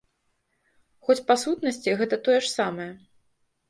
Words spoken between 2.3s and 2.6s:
ж